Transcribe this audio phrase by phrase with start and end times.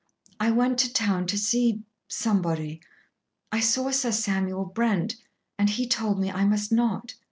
[0.39, 2.81] I went to town to see somebody.
[3.51, 5.15] I saw Sir Samuel Brent,
[5.59, 7.13] and he told me I must not.